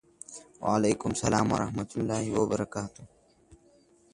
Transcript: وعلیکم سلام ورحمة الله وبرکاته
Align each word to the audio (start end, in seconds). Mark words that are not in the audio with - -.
وعلیکم 0.63 1.11
سلام 1.21 1.47
ورحمة 1.53 1.91
الله 1.97 2.23
وبرکاته 2.39 3.03